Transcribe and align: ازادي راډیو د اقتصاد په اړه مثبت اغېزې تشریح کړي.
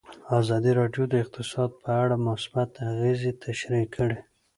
ازادي 0.39 0.71
راډیو 0.79 1.03
د 1.09 1.13
اقتصاد 1.23 1.69
په 1.83 1.89
اړه 2.03 2.15
مثبت 2.27 2.69
اغېزې 2.91 3.31
تشریح 3.45 3.85
کړي. 3.95 4.17